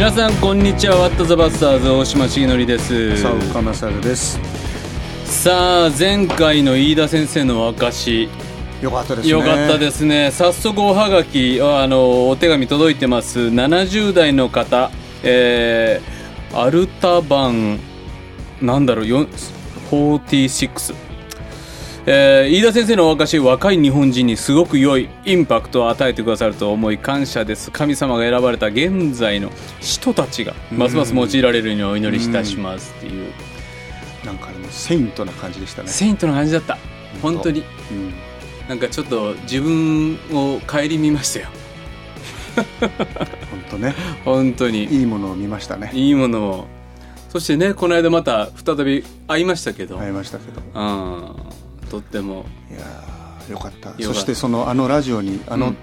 [0.00, 0.96] 皆さんこんにちは。
[0.96, 3.18] ワットザバスターズ大島重則です。
[3.18, 4.40] さあ岡勝です。
[5.26, 8.28] さあ前回の飯田先生のお証し。
[8.80, 9.30] よかったですね。
[9.30, 10.30] よかったですね。
[10.30, 13.40] 早速おはがきあのお手紙届いてます。
[13.40, 14.90] 70代の方。
[15.22, 17.78] えー、アルタバン
[18.62, 19.28] なんだろうよん
[19.90, 21.09] 46
[22.06, 27.70] えー、飯田先生のお証し若い日本人にすごく良いインパクトを与えてくださると思い感謝です。
[27.70, 29.50] 神様が選ばれた現在の
[29.80, 33.32] 人たちがますます用いられるようにお祈りいたしますっていう。
[34.24, 35.88] なんかあのセイントな感じでしたね。
[35.88, 36.78] セイントな感じだった。
[37.20, 37.64] 本当に。
[37.90, 38.14] うん。
[38.66, 41.48] なんかちょっと自分を顧みましたよ。
[43.50, 43.94] 本当ね。
[44.24, 44.84] 本当に。
[44.84, 45.90] いいものを見ましたね。
[45.92, 46.66] いいものを。
[47.28, 50.62] そしてねこの間また再び会いましたけど、会いましたけど。
[50.74, 51.50] うん
[51.90, 52.46] とっても。
[52.70, 53.92] いやーよかった。
[54.02, 55.76] そしてそのあのラジオにあのうん。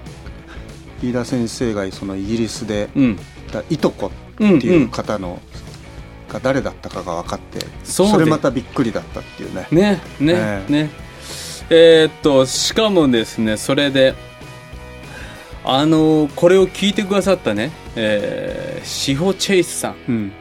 [1.01, 3.11] 飯田先生がそのイギリスでうん。
[3.11, 5.39] いたいとこっていう方の
[6.29, 9.67] が誰だったかが分かってそれまたびっくりだったっていうね。
[9.71, 10.89] ねね、ええね。
[11.69, 14.15] えーっとしかもですねそれで
[15.63, 20.31] あのこれを聞いてくださったね、えー、シホ・チェイスさん、うん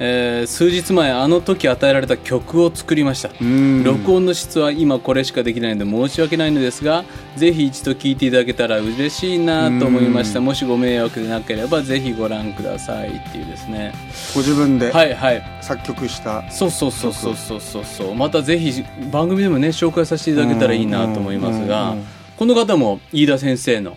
[0.00, 3.30] えー数日前あの時与えられた曲を作りました。
[3.40, 3.84] うん。
[3.84, 7.04] 録音の質は今これしかできないので申し訳ないのですが
[7.36, 10.40] ぜひ一度聞いていただけたら嬉しいなと思いました。
[10.40, 10.46] うん。
[10.46, 13.94] もしご迷惑でなければぜひご覧くださいっていうですね。
[14.34, 15.42] ご自分ではいはい。
[15.62, 18.14] 作曲したそうそうそうそうそうそうそう。
[18.14, 21.94] またぜひ番組でもね紹介させていただけたらいいなと思いますが
[22.36, 23.96] この方も飯田先生の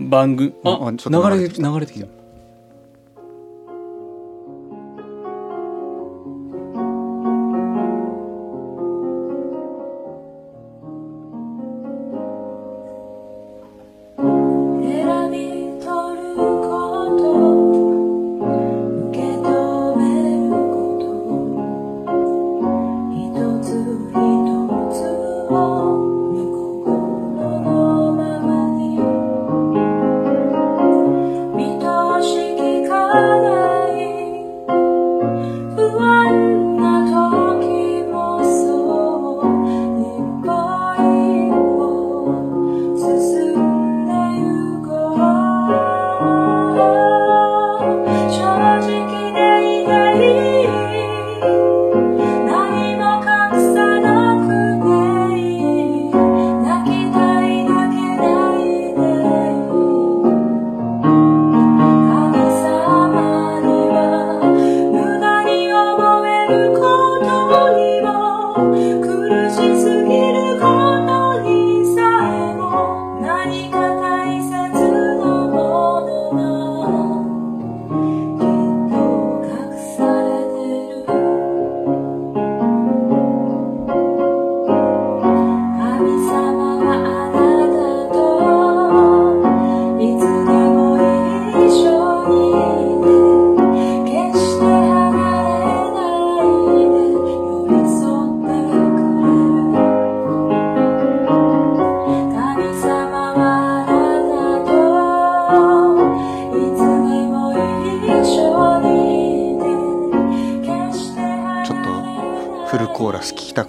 [0.00, 2.06] 番組ああちょっと流れ流れてきた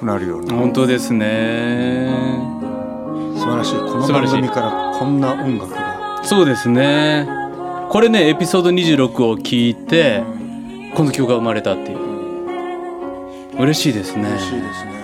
[0.05, 0.53] くなるような。
[0.53, 2.07] 本当ですね。
[3.35, 3.79] 素晴らしい。
[3.79, 6.21] この番組からこんな音楽が。
[6.23, 7.27] そうですね。
[7.89, 10.23] これねエピソード26を聞いて
[10.95, 12.05] この曲が生まれたっていう。
[13.57, 14.29] 嬉しいですね。
[14.29, 14.95] 嬉しいですね。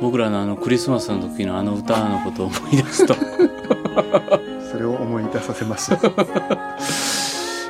[0.00, 3.14] 僕らのあのクリスマスの時のあの歌のことを思い出すと。
[4.70, 5.90] それを思い出させます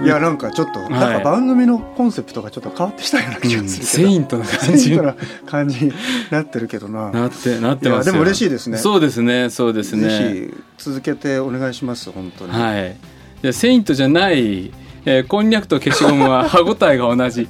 [0.02, 0.88] いやなんかちょっと、い。
[0.90, 5.16] なんか番組のコンセプトがちょっと変わってきたような気がするセイントな感じセイントな
[5.46, 5.92] 感じに
[6.30, 7.10] なってるけどな。
[7.10, 8.06] なってなってます。
[8.06, 8.78] でも嬉しいですね。
[8.78, 10.08] そうですねそうですね。
[10.08, 12.92] ぜひ続けてお願いします本当に、はい。
[12.92, 14.72] いやセイントじゃない、
[15.04, 17.48] えーこんにゃくと消しゴムは歯ごたえが同じ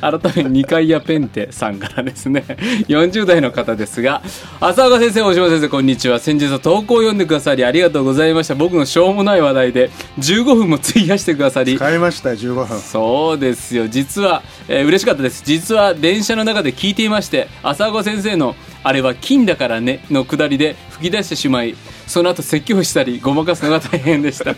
[0.00, 2.44] 改め二階屋ペンテさんからですね
[2.88, 4.22] 40代の方ですが
[4.60, 6.18] 浅岡先生大島先生こんにちは。
[6.18, 8.54] 先日は投稿を読んでくださりありがとうございました。
[8.54, 11.76] 僕のしょうもない話題で15分も費やしてくださり。
[11.76, 12.80] 使いましたよ15分。
[12.80, 13.88] そうですよ。
[13.88, 15.42] 実は、えー嬉しかったです。
[15.44, 18.54] 実は電車の中で聞いていまして浅岡先生の
[18.84, 21.74] 「あれは金だからね」のくだりで吹き出してしまい
[22.06, 24.54] その後説教したりごまかすのが大変でした。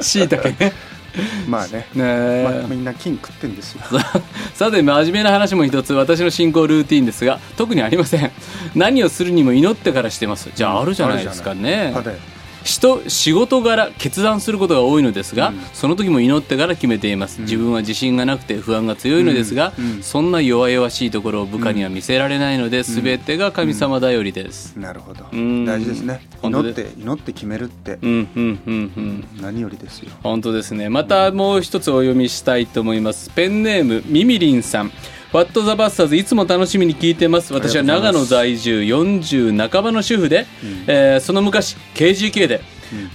[0.00, 0.72] しいたけね
[1.48, 2.44] まあね、ねえ。
[2.44, 3.82] まあ、みんな金食ってんですよ。
[4.54, 8.30] さて真面目な話も一つ私の進行ルーティンですが特にありません。
[8.74, 10.50] 何をするにも祈ってからしてます。
[10.54, 11.92] じゃああるじゃないですかね。
[11.94, 12.20] あるじゃない
[12.64, 15.60] 人仕事柄決断することが多いのですが、うん。
[15.72, 19.90] その時も祈ってから決めています、自分は自信がなくて不安が強いのですが、うん。
[19.96, 20.02] うん。
[20.02, 25.24] そんな弱々しいところを部下には見せられないので、全てが神様頼りです、なるほど。
[25.36, 25.64] ん。
[25.64, 26.26] 大事ですね。
[26.42, 27.98] 祈って祈って決めるって。
[28.02, 28.92] うんうんうん。
[28.96, 29.24] うん。
[29.40, 30.10] 何よりですよ。
[30.22, 30.88] 本当ですね。
[30.88, 33.30] またもう一つお読みしたいと思います。
[33.30, 34.92] ペンネームミミリンさん
[35.32, 37.52] 「ワット・ザ・バスターズ」いつも楽しみに聞いてます。
[37.52, 40.46] 私は長野在住40半ばの主婦で、
[40.86, 42.62] えーその昔 KGK で、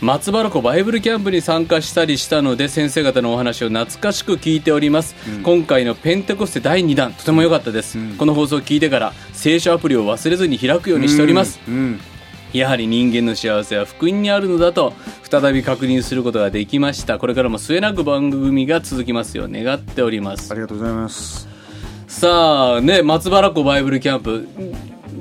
[0.02, 12.00] 松原湖バイブルキャンプに参加したりしたので先生方のお話を懐かしく聞いております、今回のペンテコステ第2弾とても良かったです、この放送を聞いてから聖書アプリを忘れずに開くようにしております、うん。
[12.54, 14.94] やはり人間の幸せは福音にあるのだと
[15.30, 17.20] 再び確認することができました。
[17.20, 20.52] これからも末なく番組が続きますよう願っております。
[20.52, 21.55] ありがとうございます
[22.16, 24.48] さあね松原湖バイブルキャンプ。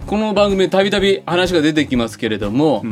[0.06, 2.84] この番組でたびたび話が出てきますけれども、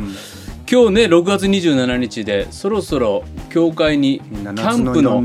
[0.69, 5.21] 今日ね6月27日でそろそろ教会にキャンプの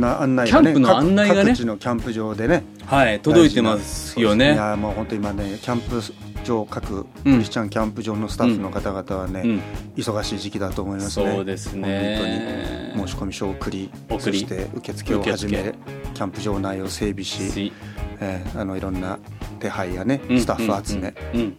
[0.47, 6.01] キャンプの案内がね各各地のキャンプ場でねはい届いてますよいねやもう本当今ねキャンプ
[6.49, 9.63] 場各クリスチャンキャンプ場のスタッフの方々はね、うん。
[9.97, 12.93] 忙しい時期だと思いますねそうですね。
[12.95, 15.75] 本当に申し込み書を送りそして受付を始め受
[16.15, 17.73] キャンプ場内を整備し、し。
[18.21, 19.19] えーあのいろんな
[19.59, 21.15] 手配やねうんスタッフ集め、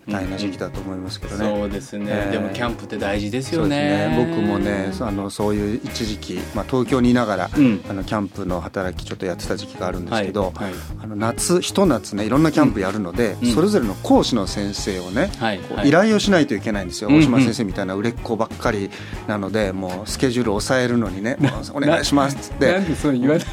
[0.08, 2.32] 大変な時期だと思いますけどね、そうですね、えー。
[2.32, 3.80] でもキャンプって大事ですよね。
[3.80, 4.28] ね。
[4.34, 7.84] 僕もねそあのそういう一時期、まあ、東京にいながら、うん。
[7.90, 10.74] あのキャンプの働きちょっとやってた時期があるんですけど、はいはい。
[11.04, 15.60] あの夏ひと夏ねいろんなキャンプやるので、うんそれぞれの講師の先生をね、うはい。
[15.86, 18.90] 依頼をしないといけないんですよ、大島先生みたいな売れっ子ばっかり
[19.28, 22.80] なのでもうスケジュールを抑えるのにね「もうお願いします」っつって。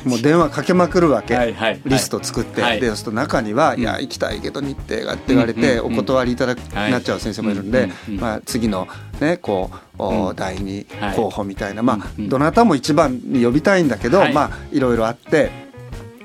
[0.04, 1.81] もう電話かけまくるわけ、はいはいはい。
[1.84, 2.81] リスト作って、はい。
[2.81, 3.81] でそうすると中には「うん。
[3.81, 7.88] いや行きたいけど日程が」って言われて、お断りいただく、なっちゃう先生もいるんで、
[8.19, 8.88] まあ、次の、
[9.21, 15.50] ね、こう、第二候補みたいな、まあどなたも一番に呼びたいんだけど、いまあいろいろあって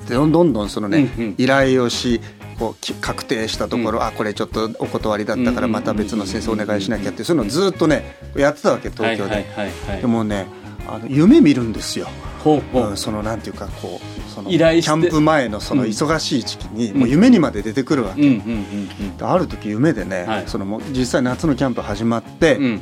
[0.10, 2.22] どんどんどんそのね、依頼をし
[2.60, 9.46] こう確定したところ、あこれちょっとお断りだったからまた別の先生お願いしなきゃってそういうのをずっとねやってたわけ東京で。
[10.02, 10.46] でもね
[10.88, 12.08] あの夢見るんですよ。
[12.44, 15.90] ほうほう、うん、そのなんていうかこうそのキャンプ前のそのうん。
[15.90, 18.42] 忙しい時期にもう夢にまで出てくるわけ、
[19.22, 20.44] ある時夢でね、はい。
[20.48, 22.82] そのもう実際夏のキャンプ始まって、うんうん。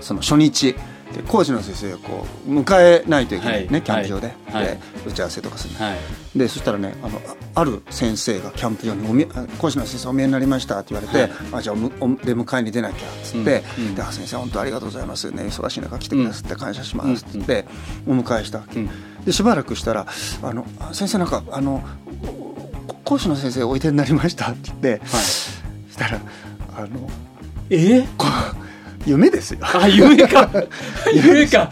[0.00, 0.74] その初日
[1.14, 3.82] で講師の先生をこう迎えないといけないね、はい。
[3.82, 4.64] キャンプ場で,、はい。
[4.66, 5.84] で打ち合わせとかするの。
[5.84, 5.98] はい。
[6.36, 7.20] でそしたらねあの
[7.54, 13.86] あある先生がキャンプ場におみあ「講師の先生お見えになりました」って言われてはい「あじゃあお出迎えに出なきゃ」っつって「うん。
[13.86, 15.44] うんであ先生本当ありがとうございますね。
[15.44, 17.66] 忙しい中来てくださって感謝します」っつって
[18.06, 18.90] お迎えしたわけ、うん。
[19.24, 20.06] でしばらくしたら
[20.42, 21.82] 「あのあ先生なんかあの
[22.86, 25.00] こ講師の先生おいでになりました」って言って、はい。
[25.22, 25.56] し
[25.96, 26.20] たら
[26.76, 26.88] あの
[27.70, 28.02] え？
[28.18, 28.26] こ
[29.06, 29.58] 夢ですよ。
[29.62, 30.50] あ夢か。
[31.12, 31.70] 夢か。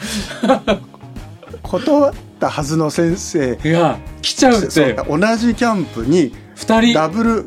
[1.63, 3.59] 断ったはずの先生。
[3.65, 4.95] いや来ちゃうって。
[5.09, 6.95] 同じキャンプに二人。
[6.95, 7.47] ダブル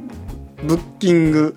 [0.63, 1.55] ブッキング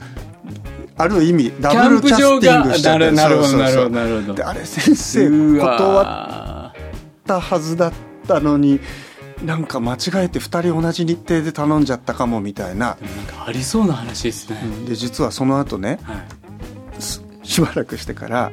[0.96, 4.34] ある意味キダブルキャスティングしてなるなるほどなるほどなるほど。
[4.34, 6.80] であれ先生う断わっ
[7.24, 7.92] たはずだっ
[8.26, 8.80] たのに
[9.44, 12.86] なんか間違えて2人同じ日程で頼んじゃったかもみたいな。
[12.86, 12.96] なん
[13.26, 16.47] かありそうな話ですね、で実はその後ねはい
[17.48, 18.52] ししばらくしてから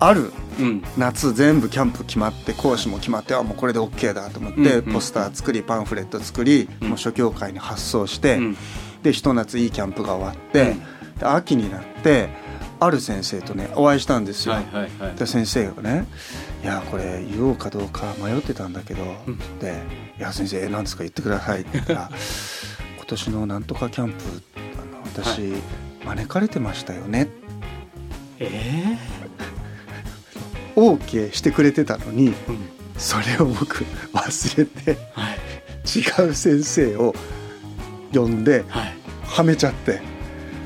[0.00, 0.82] あるうん。
[0.96, 6.88] 夏全部キャンプ決まって講師も決まってあもうこれで OK だと思って、ポスター作りパンフレット作り、うん。
[6.88, 8.56] もう諸教会に発送して、うん。
[9.02, 10.74] でひと夏いいキャンプが終わって、
[11.18, 12.30] で秋になって
[12.80, 14.56] ある先生とねお会いしたんですよ。
[15.16, 16.06] で先生がね
[16.64, 19.38] 「いやこれ言おうかどうか迷ってたんだけど」うん。
[19.58, 19.82] で
[20.18, 22.10] 「いや先生何ですか言ってください」って言ったら
[22.96, 24.16] 「今年のなんとかキャンプ
[24.56, 25.54] あの私、
[26.04, 27.28] 招かれてましたよね」
[28.40, 28.98] え
[30.76, 35.38] OK してくれてたのにえうんそれを僕忘れてはい。
[35.86, 37.14] 違う先生を
[38.12, 38.94] 呼んではい。
[39.24, 40.00] はめちゃって。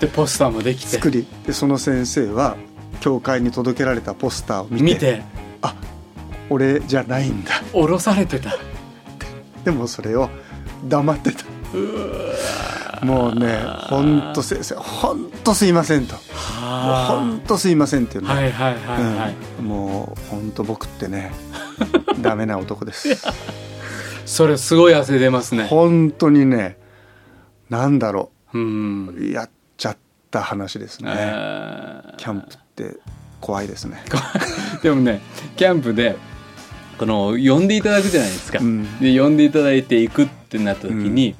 [0.00, 0.88] でポスターもできて。
[0.88, 1.26] 作り。
[1.46, 2.56] でその先生は
[3.00, 5.22] 教会に届けられたポスターを見て見て。
[5.62, 5.76] あ
[6.50, 7.62] 俺じゃないんだ。
[7.72, 8.56] 降ろされてた。
[9.64, 10.28] でもそれを
[10.88, 11.44] 黙ってた。
[13.04, 16.16] もうねほんと先生ほんとすいませんと
[16.84, 19.64] もうほんとすいませんっていうね、はいはいはいはい、うん。
[19.66, 21.32] もうほんと僕ってね
[22.20, 23.08] ダメな男です。
[24.26, 25.64] それすごい汗出ますね。
[25.64, 26.78] 本当にね
[27.70, 28.58] なんだろう。
[28.58, 29.14] ん。
[29.16, 29.96] うやっちゃっ
[30.30, 32.16] た話ですね、えー。
[32.16, 32.96] キャンプって
[33.40, 34.02] 怖いですね。
[34.82, 35.20] でもね
[35.56, 36.16] キャンプで
[36.98, 38.98] この呼んでいただくじゃないですか、うん。
[39.00, 41.34] で呼んでいただいて行くってなった時に、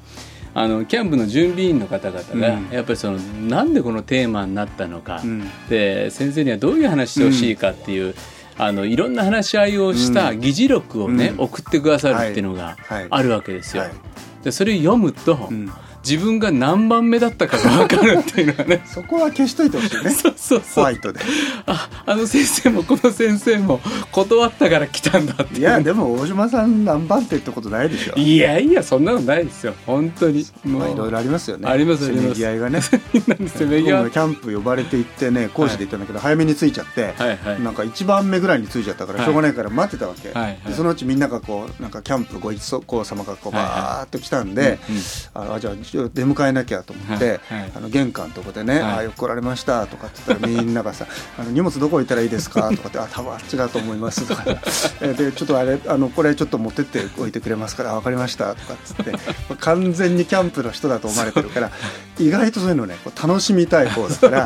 [0.57, 2.69] あのキャンプの準備員の方々が、うん。
[2.71, 5.51] やっぱりそのなんでこのテーマになったのか、うん。
[5.69, 8.15] で先生にはどういう話してほしいかっていう、
[8.57, 11.45] あのいろんな話し合いをした議事録をね、うん。
[11.45, 13.07] 送ってくださるっていうのがはい。
[13.11, 13.83] あるわけですよ。
[13.83, 13.93] はい。
[14.45, 15.73] でそれ読むと、ん
[16.09, 18.83] 自分が何番目だったかが分かるっていうのがね。
[18.87, 20.11] そこは消しといてほしいね。
[20.11, 20.63] そうそうそう。
[20.75, 21.21] ホワイトで。
[21.67, 23.81] ああの先生もこの先生も
[24.13, 25.61] 断ったから来たんだっていう。
[25.61, 28.15] いやでも大島さん何番手ってことないでしょ。
[28.17, 30.47] いやいやそんなのないですよ本当に。
[30.65, 31.69] まあいろいろありますよね。
[31.69, 32.25] ありますあります。
[32.25, 32.81] せめぎ合いがね。
[33.27, 37.63] なんですよメギは僕もキャンプ呼ばれて行ってね講師で行ったんだけど、早めに着いちゃって、はいはい。
[37.63, 39.27] なんか一番目ぐらいに着いちゃったからはい。
[39.27, 43.73] しょうがないから待ってたわけ、はいそのうちみんながこうなんかキャンプご一行様がこうはいはい。
[43.75, 45.03] バーっと来たんで、うんうん
[45.35, 47.41] ああじゃあちょっと出迎えなきゃと思って、
[47.77, 51.07] あの玄関のとこでね「はいあよく来られました」とかって言ったらみんながさ
[51.39, 52.69] 「あの荷物どこ置いたらいいですか?
[52.75, 54.45] 」とかって「あ多分あっちだと思います」とか
[55.01, 59.13] えで「ちょっとあれあのこれちょっと持ってっておいてくれますからあ分かりました」とかっつって
[59.61, 61.71] 完全にキャンプの人だと思われてるから
[62.19, 64.39] 意外とそういうのねこう楽しみたい方だから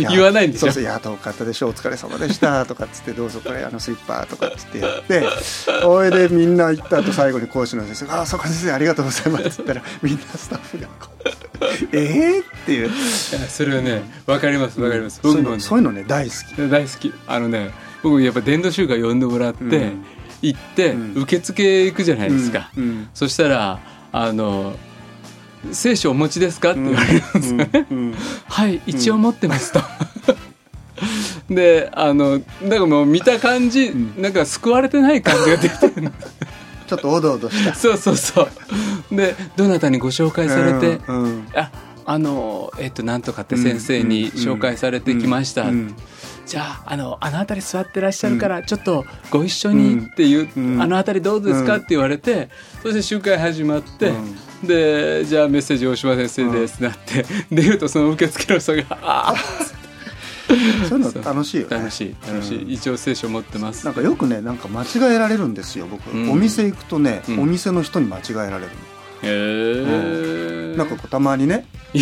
[0.00, 0.66] や言わないんでしょ？
[0.66, 5.24] そうそう「いや遠かったでしょお疲れ様でした」とかっつって「どうぞこれあのスリッパ」とかっつってやって
[5.80, 10.95] それでみんな行った後最後に講師の先生が「ああそうか先生ありがとうございます」って言ったらみんなスタッフがこう
[11.92, 12.42] 「ええー?
[12.44, 12.90] 」っていう。
[13.48, 16.70] それはね分かります分かります、そういう僕もねのそういうのね大好き。
[16.70, 17.12] 大好き。
[17.26, 17.70] あのね
[18.02, 20.04] 僕やっぱ伝道集会呼んでもらって、うん。
[20.42, 21.22] 行って、うん。
[21.22, 23.08] 受付行くじゃないですか、うんうん。
[23.14, 23.80] そしたら
[24.12, 24.76] あの
[25.72, 28.14] 「聖書お持ちですか?」って言われるんですよね、うん
[28.48, 29.80] はい一応持ってますと。
[31.50, 36.12] であのなんかもう見た感じ、なんか救われてない感じが出てるの
[36.86, 37.74] ちょっとおどおどした。
[37.76, 38.48] そうそうそ
[39.10, 39.14] う。
[39.14, 41.46] でどなたにご紹介されて、うんうん。
[41.54, 41.70] あ
[42.04, 45.94] あのえっとなんとかって先生に紹介されてきました、うんうん。
[46.46, 51.80] じゃああのあの辺り座ってらっしゃるから、ちょっとご一緒にっていう、うんあの辺りどうですか、うん。
[51.80, 52.48] って言われて
[52.82, 54.12] そして集会始まって、
[54.62, 59.34] でじゃあメッセージ大島先生ですなって出るとその受付の人が「あ
[60.88, 61.80] そういうの楽しいよあね。
[61.80, 62.16] 楽しい。
[62.26, 62.70] 楽しい、うん。
[62.70, 66.30] 一応聖書持ってます」なんかよくねなんか間違えられるんですよ僕、うん。
[66.30, 67.40] お店行くとね、うん。
[67.40, 68.70] お店の人に間違えられる
[69.22, 71.66] へえのなんかこうたまにね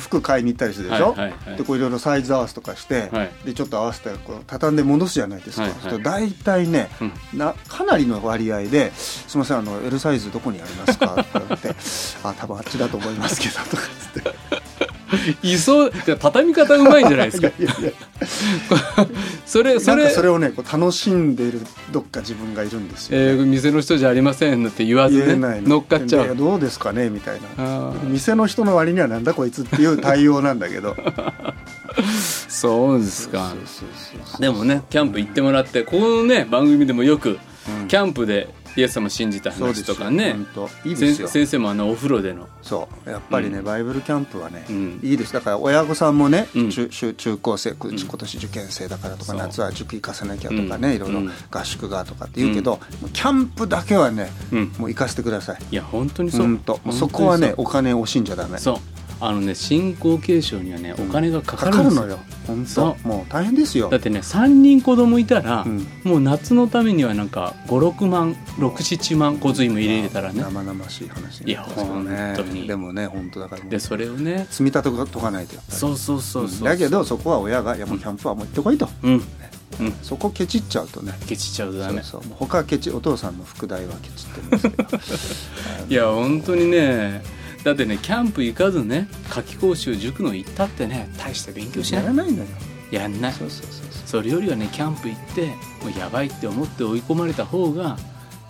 [0.00, 1.56] 服買いに行ったりするでしょ、はいはいはい。
[1.56, 3.30] でこういろいろサイズ合わせとかして、はい。
[3.44, 6.02] でちょっと合わせてこう畳んで戻すじゃないですか、はいはい。
[6.02, 6.90] 大体ね、
[7.32, 11.76] なかなりの割合で「すみませんあの L サイズどこにありますか?」とか言って
[12.24, 14.62] 「あ多分あっちだと思いますけど」とかっつって
[15.42, 17.50] いそうじゃあ畳み方うまいんじゃないですか。
[19.46, 20.10] それ それ。
[20.10, 21.60] それをねこう楽しんでいる
[21.92, 27.92] どっか自分がいるんですよ、えー店の人じゃありませんって言わずね乗っかっちゃいうやどうですかねみたいな。
[28.04, 30.96] 店の人の割にはなんだこいつっていう対応なんだけど。
[32.48, 33.52] そうですか。
[34.38, 37.38] でもねキャンプ行ってもらってこのね番組でもよく
[37.80, 37.88] うん。
[37.88, 38.48] キャンプで
[38.78, 40.36] イエス様信じた話とかね。
[40.84, 41.26] いいですよ。
[41.26, 42.48] 先先生もあのお風呂での。
[42.62, 43.10] そう。
[43.10, 43.64] やっぱりね、うん。
[43.64, 45.00] バイブルキャンプはね、うん。
[45.02, 45.32] いいです。
[45.32, 46.70] だから親御さんもね、うん。
[46.70, 50.94] 中中中高生今年受験生だからとか、夏は塾行かせなきゃとかね、うん。
[50.94, 51.30] いろいろうん。
[51.50, 52.78] 合宿がとかって言うけど、
[53.12, 54.72] キャンプだけはね、うん。
[54.78, 55.58] もう行かせてください。
[55.72, 56.42] いや本当にそう。
[56.42, 58.58] 本当もう本当にそこはねお金惜しんじゃダメ。
[58.58, 62.18] そうあのね信仰継承にはねお金がかかかるのよ。
[62.46, 63.90] 本そ当もう大変ですよ。
[63.90, 65.86] だってね3人子供いたら、うん。
[66.04, 70.40] もう夏のためにはなんか56万67万小髄も入れたらね。
[70.40, 72.06] 生々しい話いや本
[72.36, 72.66] 当に。
[72.66, 73.64] でもね本当だから。
[73.64, 76.68] でそれをね積み立てとかないとそうそうそうそう。
[76.68, 79.12] だけどそこは親が「いやもうキャンプはもう行ってこい」と、うん。
[79.12, 79.92] うん。
[80.02, 81.12] そこケチっちゃうとね。
[81.26, 82.02] ケチっちゃうとダメ。
[82.02, 82.32] そうそう。
[82.38, 84.88] 他はケチお父さんの副題はケチってるんですけど。
[85.90, 87.22] いや本当にね
[87.64, 92.46] だってねキャンプ行かずね夏季講習塾の行ったってね大して勉強しないやらないのよ。
[92.90, 93.32] やんない。
[93.32, 95.46] そうそうそうそれよりはねキャンプ行って
[95.82, 97.98] もうやばいって思って追い込まれた方が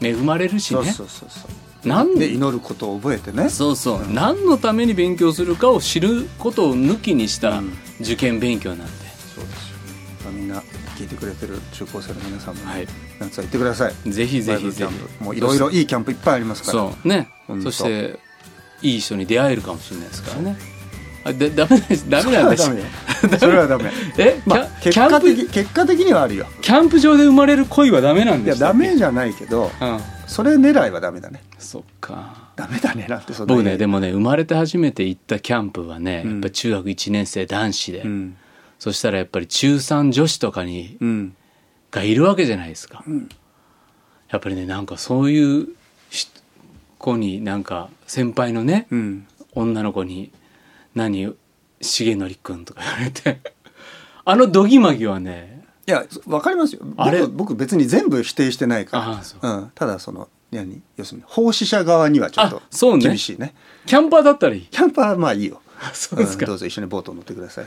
[0.01, 1.89] 恵まれるしそうねそうそうそう。
[1.89, 3.49] なんで祈ることを覚えてね。
[3.49, 7.73] そうそう、何のために勉強するかを知ることを抜きにしたうん。
[8.01, 8.93] 受験勉強なんで、
[9.35, 9.77] そうですよ
[10.25, 10.61] まあみんな
[10.97, 12.89] 聞いてくれてる中高生の皆さんもね、はい。
[13.21, 14.11] 夏は行ってください。
[14.11, 14.93] ぜひぜひぜひ。
[15.19, 15.25] プ。
[15.25, 16.73] もういろいろいいキャンプいっぱいありますから。
[16.73, 17.09] そう。
[17.09, 17.29] ね。
[17.63, 18.19] そして
[18.83, 20.57] いい人に出会えるかもしれないですからね。
[21.25, 22.09] あでダメです。
[22.09, 22.65] ダメなんです。
[23.39, 23.91] それはダメ。
[24.17, 26.47] え、まあ結果的結果的にはあるよ。
[26.63, 30.01] キャンプ場で生まれる恋はダメなんいやですダメじゃないけどうん。
[30.27, 31.43] それ狙いはダメだね。
[31.59, 32.49] そっか。
[32.57, 36.33] ダメだねなんてそ僕ねでもね生まれて初めて行ったキャンプはね、うん。
[36.33, 38.37] やっぱり中学1年生男子で、うん。
[38.79, 41.35] そしたらやっぱり中3女子とかにうん。
[41.91, 43.29] がいるわけじゃないですか、ん。
[44.31, 45.71] やっぱりねなんかそういうし
[46.99, 49.27] 子になんか先輩のね、うん。
[49.55, 50.31] 女の子に
[50.95, 51.35] 「何重
[51.81, 53.41] 則君」とか言われて。
[54.25, 56.83] あのどぎまぎはねいやわかりますよ。
[56.99, 57.21] あれ？
[57.21, 59.61] 僕僕別に全部否定してないから、う。
[59.63, 60.83] ん、ただその何？
[60.97, 63.55] 要するに奉仕者側にはちょっと厳しいね。
[63.87, 64.63] キャンパーだったらいい。
[64.63, 65.63] キャンパーはまあいいよ
[65.95, 66.45] そうですか。
[66.45, 67.67] んどうぞ一緒にボート乗ってください。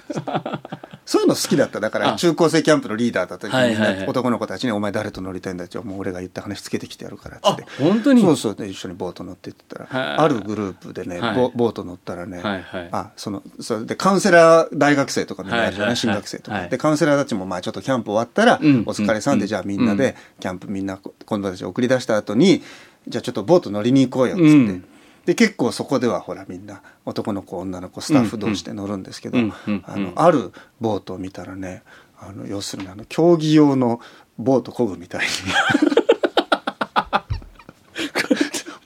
[1.05, 1.79] そういうの好きだった。
[1.79, 2.15] だからあ。
[2.15, 7.65] 中高生キャンプのリーダーだった時に、はいはい男の子たちに「お前誰と乗りたいんだ?」ってもう俺が言った話つけてきてやるから」っつあって。
[7.79, 8.21] 本当に？
[8.21, 10.07] そうそうで一緒にボート乗ってって言ったはい。
[10.17, 11.35] らあるグループでね、はい。
[11.35, 12.89] ボボート乗ったらね、はいはい。
[12.91, 16.69] あそのそれでカウンセラー大学生とかみんなあるじゃない、新学生とか、はい。
[16.69, 18.83] でカウンセラーたちもまあちょっとキャンプ終わったら、うん。
[18.85, 19.47] お疲れさんで、うん。
[19.47, 22.61] じゃあみんなでキャンプみんな子供たち送り出した後に
[23.07, 24.85] じゃあちょっとボート乗りに行こうよっつって、うん
[25.25, 30.03] で結構そこではほらみんな男の子女の子スタッフ同士で乗るんですけど、うんうんあうん。
[30.05, 31.83] のあるボートを見たらね
[32.19, 34.01] あの要するにあの競技用の
[34.37, 35.27] ボート漕ぐみたいに。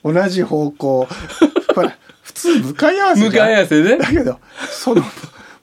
[0.04, 1.08] 同じ方向。
[1.74, 3.96] ほら普通向かい合わせ向かい合わせで？
[3.98, 4.38] だけど
[4.70, 5.02] その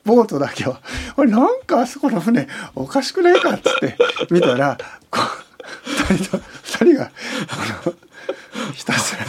[0.05, 0.81] ボートだけは
[1.15, 3.95] 「あれなんかあそこの船おかしくないか」っつって
[4.31, 4.77] 見たら
[5.09, 7.11] こう二人と二人があ
[7.87, 7.93] の
[8.73, 9.21] ひたすら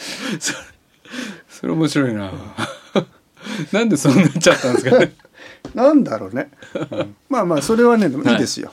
[1.48, 2.32] それ面白いな。
[3.72, 5.12] なんでそうなっちゃったんですかね。
[5.74, 7.16] なんだろうね、うん。
[7.28, 8.72] まあまあそれはねいいですよ、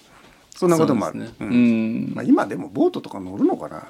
[0.55, 1.29] そんなこともある、ね。
[1.39, 1.48] うん。
[1.48, 2.12] うん。
[2.15, 3.84] まあ、今でもボートとか乗るのかな。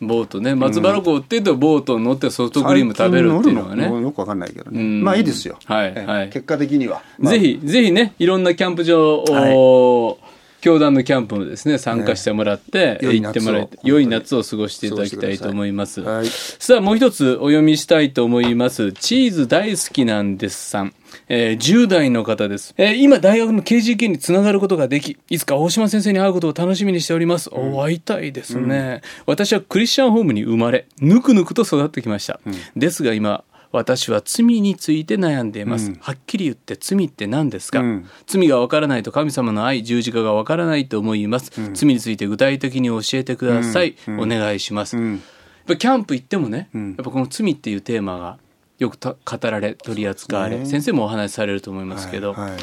[0.00, 0.54] ボートね。
[0.54, 3.84] 松原港って言うとボートに乗ってソフトクリーム食べるっていうのがね。
[3.84, 4.80] よくわかんないけどね。
[4.80, 5.02] うん。
[5.02, 6.06] まあいいですよ、はいええ。
[6.06, 6.28] はい。
[6.28, 7.32] 結果的には、まあ。
[7.32, 9.54] ぜひぜひねいろんなキャンプ場はい。
[9.54, 10.18] を
[10.66, 16.26] 教団のキャンプもですね参加してもらって、良い行ってもらい夏を良い夏を過ごしていただきたいと思います、はい。
[16.26, 18.92] さあもう一つお読みしたいと思います。
[18.92, 20.92] チーズ大好きなんですさん。
[21.28, 32.40] えー10代の方です、えー今大学の KGK につながることができいつか大島先生に会うことを楽しみにしております、お会いたいですね、私はクリスチャンホームに生まれぬくぬくと育ってきました、
[32.74, 33.44] ですが今
[33.76, 35.98] 私は罪について悩んでいます、うん。
[36.00, 38.08] はっきり言って罪って何ですか、うん。
[38.26, 44.20] 罪がわからないと神様の愛十字架がわからないと思います、罪について具体的に教えてください、うん。
[44.20, 45.12] お願いします、うん。
[45.12, 45.20] やっ
[45.66, 46.88] ぱキャンプ行ってもね、うん。
[46.90, 48.38] やっぱこの罪っていうテーマが
[48.78, 50.66] よくた語られ取り扱われ、ね。
[50.66, 52.60] 先生もお話しされると思いますけど、はいはい。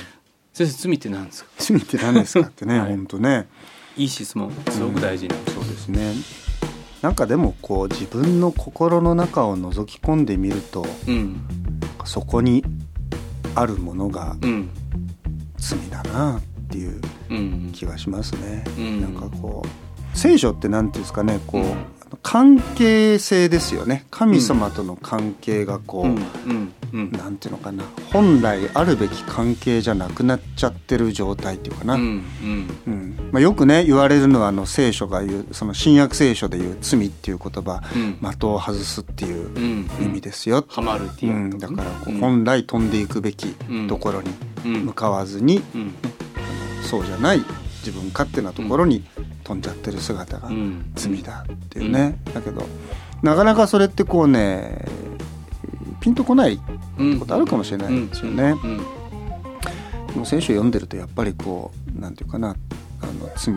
[0.53, 1.49] 先生罪って何ですか？
[1.57, 2.89] 罪って何ですかってね、はい。
[2.89, 3.47] 本当ね。
[3.97, 6.13] いい質問すごく大事な、そうですね
[7.03, 11.45] なんかでもこう自分の心の中を覗き込んでみるとうん。
[12.05, 12.63] そこに
[13.55, 14.69] あるものがうん。
[15.57, 17.71] 罪だなっていううん。
[17.73, 19.01] 気がしますね、うん。
[19.01, 21.75] なんかこう聖書ってなんていうんですかねこう、うん。
[22.21, 24.05] 関係性ですよね。
[24.11, 27.11] 神様との関係がこう、うん。
[27.11, 27.83] なんていうのかな。
[28.11, 32.23] 本来あるべき関係じゃなくなっちゃってる状態っていうかな、うん。
[33.31, 38.17] まあ、よくね言われるのはあの聖書が言うその新約聖書で言う罪っていう言葉うん。
[38.31, 39.87] 的を外すっていううん。
[39.99, 42.19] 意味ですよ、ハマるっていうう、ん、だからこううん。
[42.19, 44.29] 本来飛んでいくべきうんところに
[44.63, 44.85] うん。
[44.85, 45.95] 向かわずに、うん。
[46.83, 47.41] そうじゃない
[47.85, 49.03] 自分勝手なところに
[49.43, 50.91] 飛んじゃってる姿がうん。
[50.95, 52.65] 罪だっていうね、だけど
[53.21, 54.85] なかなかそれってこうね
[55.99, 56.59] ピンとこない
[56.97, 57.19] うん。
[57.19, 58.55] ことあるかもしれないですよね。
[58.63, 58.77] うん。
[60.07, 62.55] でも聖書読んでるとやっぱりこうなんていうかな
[63.01, 63.53] あの罪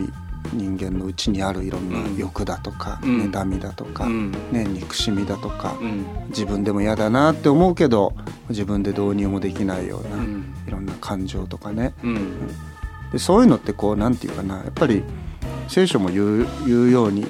[0.53, 3.31] 人間のうちにあるいろんな欲だとか、うん。
[3.31, 4.31] 妬みだとか、うん。
[4.51, 6.05] ね、憎しみだとか、うん。
[6.29, 8.13] 自分でも嫌だなって思うけど
[8.49, 10.53] 自分でどうにもできないような、うん。
[10.67, 11.93] いろんな感情とかね。
[12.03, 12.49] うん
[13.11, 15.03] でそういうのってこうなんていうかなやっぱり
[15.67, 17.25] 聖書も言う言うように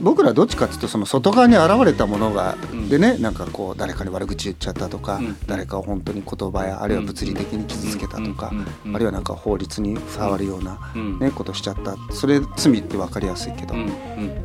[0.00, 2.88] 僕らどっちかっていうとその外側に現れたものが、うん。
[2.88, 5.36] でねなんかこう誰かに悪口言っちゃったとか、うん。
[5.46, 11.18] 誰かを本当に言葉やあるいは物理的に傷つけたとか、あるいはなんか法律に触るような、うん。
[11.18, 11.96] ね、ことしちゃった。
[12.12, 13.74] それ罪って分かりやすいけど、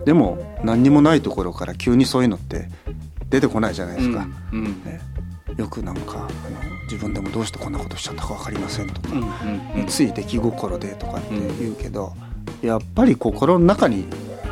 [0.05, 2.69] でも何にもないところから急にそういうのって
[3.29, 4.27] 出てこないじゃないですか。
[4.51, 4.63] うん。
[4.83, 4.99] ね、
[5.55, 12.13] よくなんかあの自分でもどうしてこんなことしちゃったか分かりませんとか、うんうんつい出来心でとかって言うけど、
[12.61, 14.05] やっぱり心の中に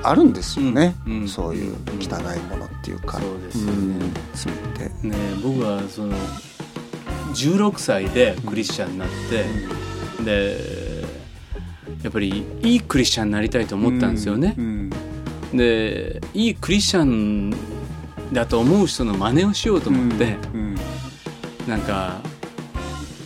[0.03, 1.27] あるんですよね、うんうん。
[1.27, 4.53] そういう汚いものっていうか、そうですよ
[5.01, 5.09] ね。
[5.09, 6.15] ね僕はその
[7.33, 9.07] 16歳でクリスチャンになっ
[10.17, 11.05] て、で
[12.03, 14.55] やっぱりいいクリスチャンになりたいと思ったんですよね。
[14.57, 14.89] う、ん
[15.53, 17.53] でいいクリスチャン
[18.31, 20.75] だと思う人の真似をしようと思って、うん
[21.67, 22.21] なんか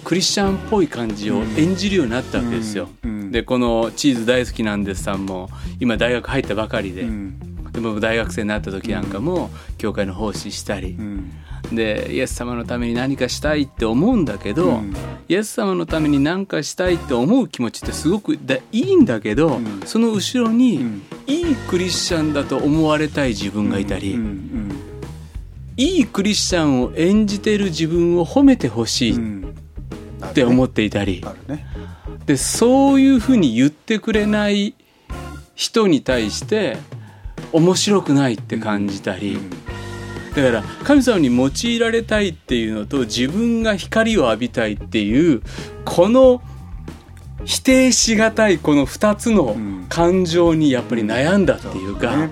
[0.03, 5.49] クリスチャンっぽい感じを演じるようになったわけですよ、うんでこの「チーズ大好きなんです」さんも
[5.79, 7.39] 今大学入ったばかりで,、うん。
[7.71, 10.95] でも大学生になった時なんかも教会の奉仕したり。
[10.99, 11.31] う、ん。
[11.71, 14.95] でイエス様のために何かしたいって思うんだけど、うん。
[15.27, 19.81] イエス様のために何かしたいって思う気持ちってすごくだいいんだけど、うん。
[19.85, 21.01] その後ろに、うん。
[21.27, 24.88] いいクリスチャンだと思われたい自分がいたり、うんうん
[25.79, 29.55] いいクリスチャンを演じてる自分を褒めてほしいっうん。
[30.33, 31.65] て思っていたり、あるね。
[32.25, 34.75] でそういうふうに言ってくれない
[35.55, 36.77] 人に対して
[37.53, 39.49] 面白くないって感じたり、うん。
[40.35, 45.41] だから神様に用いられたいっていうのと自分が光を浴びたいっていう
[45.85, 46.41] この
[47.45, 49.85] 否定しがたいこの2つのん。
[49.87, 52.29] 感情にやっぱり悩んだっていうか、ね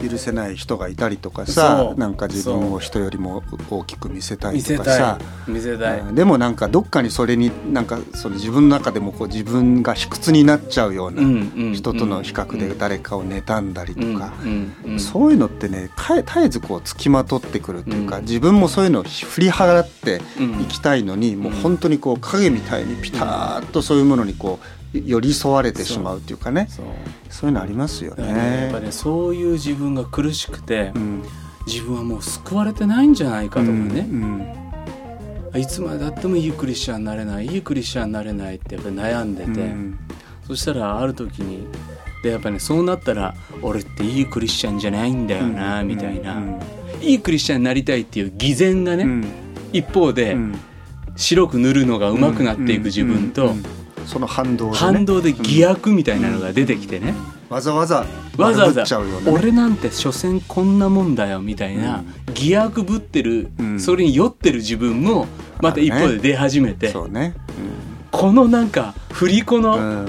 [0.00, 1.98] 許せない人がいたりとかそさう。
[1.98, 5.18] なんか自分を人よりも大きく見せたいとかさ。
[5.48, 5.50] い。
[5.50, 6.14] 見せたい、うん。
[6.14, 14.32] でもなんかどっかにそれになんかその自分の中でもこう自分が卑屈になっちゃうような人との比較で誰かを妬んだりとか、
[14.98, 18.22] そういうのってねかえ絶えずこうつきまとってくるっていうか、うん。
[18.22, 20.62] 自分もそういうのを振り払ってうん。
[20.62, 26.68] いきたいのに、もう本当にこう影みたいにピターッとそういうものにこう寄り添われてしまうっていうかね。
[26.70, 26.82] そ
[27.46, 27.50] う。
[27.50, 28.86] いうのありますよだからねやっぱね。
[28.86, 31.22] ねそういう自分が苦しくて、うん。
[31.66, 34.52] 自分はもう救われてないんじゃないかとかね、うん
[35.56, 39.98] いつまでだってもいいクリスチャンになれないいいクリスチャンになれないってやっぱり悩んでて、うん。
[40.46, 41.66] そしたらある時に
[42.22, 46.60] でやっぱねそうなったら俺っていいクリスチャンじゃないんだよな、みたいな、うん。
[47.00, 49.24] いいクリスチャンになりたいっていう偽善がね、うん。
[49.72, 50.58] 一方で、うん。
[51.16, 53.50] 白く塗るのが上手くなっていく自分と、うん。
[53.50, 53.64] うん
[54.06, 54.76] その反動でね。
[54.78, 57.14] 反動で偽悪みたいなのが出てきてね、
[57.50, 59.38] わざわざわざわざ悪ぶっちゃうようなね。
[59.38, 63.80] 俺なんて所詮こんなもんだよみたいな、偽悪ぶってる、うん。
[63.80, 65.26] それに酔ってる自分も
[65.60, 67.34] また一方で出始めて、そうね、
[68.10, 70.08] このなんか振り子の、うんう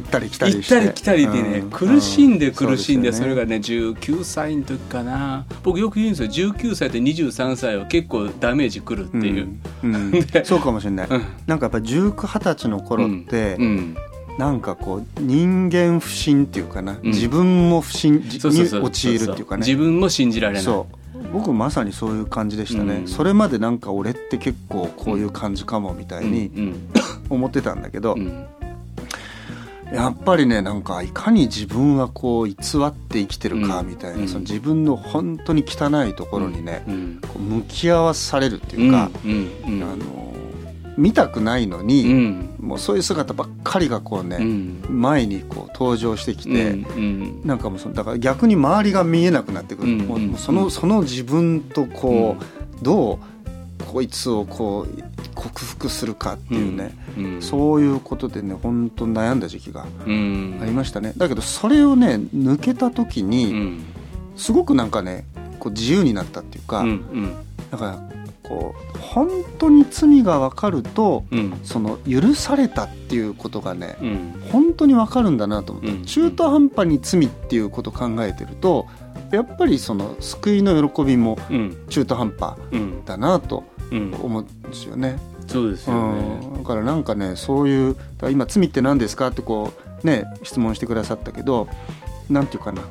[0.00, 1.70] 行ったり来たり行ったり来たりでね、うん。
[1.70, 5.44] 苦しんで苦しんで、うそれがね19歳の時かな。
[5.62, 6.52] 僕よく言うんですよ。
[6.52, 9.48] 19歳と23歳は結構ダメージくるっていう、
[10.44, 11.22] そうかもしれない、うん。
[11.46, 13.96] なんかやっぱ1920歳の頃って、うん。
[14.38, 17.00] なんかこう人間不信っていうかな、ん。
[17.02, 19.66] 自分も不信に陥るっていうかね。
[19.66, 20.62] 自分も信じられない。
[20.62, 20.94] そう。
[21.32, 23.08] 僕まさにそういう感じでしたね、うん。
[23.08, 26.74] それまでなんか俺って結構こういう感じかもみたいにうん。
[27.28, 28.46] 思ってたんだけど、うん
[29.92, 32.56] やっぱりねなんかいかに自分はこう偽っ
[32.92, 34.28] て生きてるかみたいな、うん。
[34.28, 37.20] その自分の本当に汚いところにね、うん。
[37.22, 39.50] こう向き合わされるっていうか、うん。
[39.66, 39.82] うん。
[39.82, 40.34] あの
[40.96, 42.54] 見たくないのうに、ん。
[42.60, 44.84] もうそういう姿ばっかりがこうね、うん。
[44.88, 49.98] 前にこう登場してきて、うなんかもうそのだから逆に周りが見えなくなってくる、うん。
[50.00, 52.82] もうそのその自分とこう、うん。
[52.82, 53.18] どう
[53.88, 55.02] こいつをこう
[55.34, 60.58] 克服するかっていうね、うんそういうことでね本当悩んだ時期がうん。
[60.60, 61.14] ありましたね。
[61.16, 63.84] だけどそれをね抜けた時うにん。
[64.36, 65.24] すごくなんかね
[65.58, 67.34] こう自由になったっていうか、うんうん。
[67.70, 67.98] だから
[68.42, 71.58] こう本当に罪が分かるとうん。
[71.64, 74.42] その許されたっていうことがね、うん。
[74.52, 76.04] 本当に分かるんだなと思って、うん。
[76.04, 78.86] 中途半端に罪っていうことを考えてると
[79.30, 81.76] やっぱりその救いの喜びもうん。
[81.88, 83.04] 中途半端うん。
[83.04, 84.14] だなとうん。
[84.22, 85.18] 思うんですよね。
[85.46, 86.20] そうですうよね。
[86.46, 87.96] ん、だからなんかねそういう
[88.30, 91.68] 今罪って何ですかってこうね質問してくださったけど
[92.28, 92.90] なんていうかなあの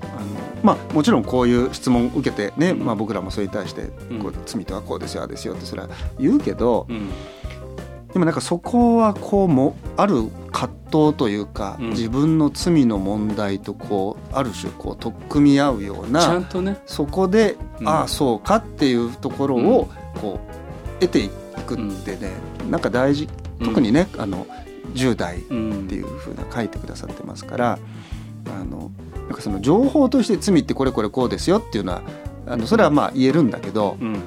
[0.64, 2.86] まあもちろんこういう質問受けてね、うん。
[2.86, 4.20] まあ、僕らもそれに対してうん。
[4.20, 7.10] こう罪とはこうですよああですよってそれは言うけど、うん
[8.14, 11.90] でもなんかそこはこうもある葛藤というか、うん。
[11.90, 16.78] 自分の罪の問題とこうある種こう取っ組み合うようちゃなんとね。
[16.86, 17.88] そこで、うん。
[17.88, 19.90] ああそうかっていうところを
[20.22, 20.40] こ
[20.98, 21.30] う得てい
[21.66, 22.32] くってね、
[22.70, 23.28] なんか大事。
[23.60, 24.46] 特にね、あの
[24.94, 27.80] 10代ってうんいうふうな書いてくださってますから
[28.48, 32.02] あのなんかその情報として罪ってこれこれこうですよっていうのは
[32.48, 34.22] あのそれはまあ言えるんだけど、うん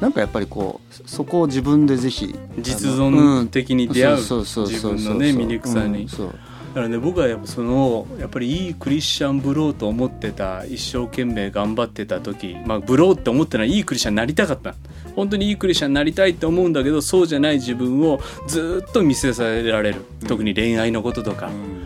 [0.00, 4.16] なんかやっぱりこうそこを自分でぜひ実存的に出会う。
[4.16, 6.04] 自分のね醜さに。
[6.04, 6.34] うん
[6.70, 14.76] だからね僕はやっぱそのやっぱりいいクリスチャンブローと思ってた一生懸命頑張ってた時まあブローって思ってのはいいクリスチャンになりたかった。
[15.16, 20.04] 本当にいいクリスチャンになりたいって思うんだけどそうじゃない自分をずっと見せさせられる。
[20.28, 21.79] 特に恋愛のこととか、うん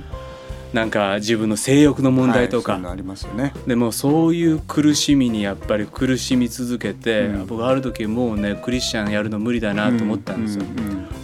[0.75, 3.55] なんか自分の性欲の問題とか、はいね。
[3.65, 7.47] でもそういう苦しみにやっぱり苦しみ続けて、うん。
[7.47, 10.65] 僕ある時もうねクリスチャンやるの無理だなと思ったんですよ、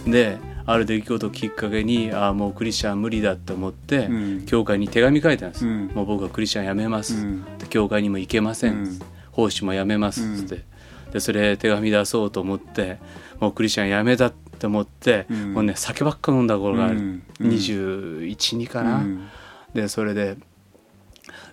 [0.07, 4.45] である出来事をきっかけにああもうクリスチャン無理だって思って、うん。
[4.45, 5.91] 教会に手紙書いたんです、うん。
[5.93, 7.43] もう僕はクリスチャンやめます、うん。
[7.57, 8.99] で教会にも行けません、うん。
[9.31, 10.21] 奉仕もやめます。
[10.21, 10.63] って、
[11.11, 12.99] でそれ手紙出そうと思って
[13.41, 15.53] もうクリスチャンやめたって思って、うん。
[15.55, 17.23] もうね酒ばっか飲んだ頃がある、うん。
[17.41, 17.49] うん。
[17.49, 19.27] 212かな、うん
[19.73, 20.37] でそれで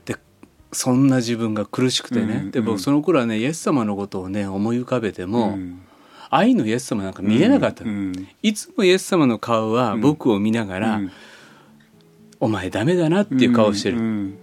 [0.04, 0.16] で
[0.72, 5.82] そんな自分が苦しくてね、うんで僕その頃はねイエス様のことをね思い浮かべても、うん。
[6.30, 11.12] 愛のイエス様なんか見えなかったの、うんいつもイエス様の顔は僕を見ながら、うん。
[12.40, 14.38] お前ダメだなっていう顔してる、うん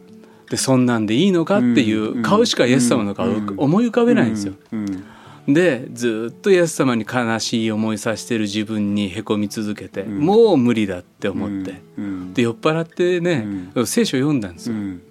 [0.49, 5.05] でそんなんでいいのかっていう顔しかイエス様の顔を思い浮かべないんですよ、うん
[5.47, 10.19] でずっとイエス様に悲しい思いさせてる自分にへこみ続けて、ん。
[10.19, 12.33] もう無理だって思って、うん。
[12.33, 13.45] で酔っ払ってね、
[13.85, 15.01] 聖書を読んだんですよ、うん。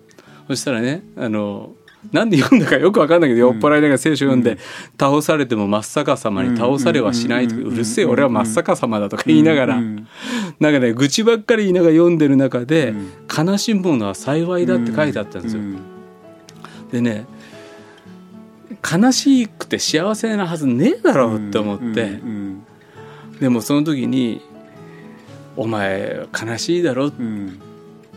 [0.49, 1.73] そしたらねあの
[2.13, 4.59] なんで読んだかよくわかんないけど、酔っ払いながら聖書読んで、
[5.01, 7.67] 倒されても真っ逆さまに倒されはしないとか、うん。
[7.69, 10.07] うるせえ俺は真っ逆さまだとか言いながら、うん。
[10.61, 13.47] なんかね愚痴ばっかり言いながら読んでる中で、うん。
[13.47, 15.63] 悲しむものは幸いだって書いてあったんですよ。
[15.63, 15.79] うん。
[16.93, 17.27] でね
[18.85, 22.67] 悲しくて幸せなはずねえだろうって思って、うん
[23.41, 24.41] でもその時に
[25.57, 27.23] 「お前悲しいだろ」う。
[27.23, 27.59] ん。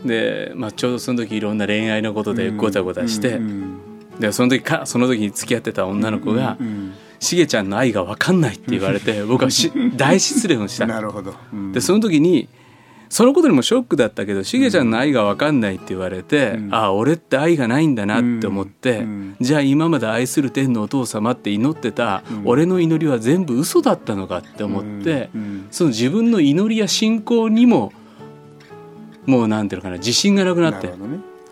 [0.04, 3.78] で、まあ、ちょうどその時いろんな恋愛のことでごたごたして、うん
[4.20, 10.86] でその時かその時に付き合ってた女の子がうん「しげちゃんの愛が分かんない」って言われて僕はし大失恋をした。
[10.88, 11.72] なるほど、うん。
[11.72, 12.48] でその時に
[13.08, 16.74] そのことにもショックだったけどしげちゃんの愛が分かんないって言われて、うん。
[16.74, 19.36] ああ俺って愛がないんだなって思って、うん。
[19.40, 22.42] じゃあ今まで愛する天のお父様って祈ってた、うん。
[22.44, 25.68] 俺の祈りは全部嘘だったのかって思って、うん。
[25.70, 27.92] その自分の祈りや信仰にも
[29.26, 30.88] もうなんていうのかな自信がなくなって。
[30.88, 30.92] ね。